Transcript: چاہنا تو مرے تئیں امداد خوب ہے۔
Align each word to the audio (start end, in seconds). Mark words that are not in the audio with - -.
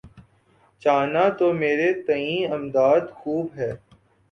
چاہنا 0.81 1.23
تو 1.37 1.47
مرے 1.59 1.89
تئیں 2.05 2.41
امداد 2.55 3.03
خوب 3.17 3.45
ہے۔ 3.57 3.71